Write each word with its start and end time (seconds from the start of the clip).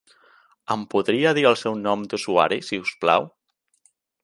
Em 0.75 0.85
podria 0.93 1.33
dir 1.39 1.43
el 1.51 1.59
seu 1.65 1.77
nom 1.83 2.07
d'usuari 2.15 2.59
si 2.71 2.83
us 2.87 2.97
plau? 3.05 3.31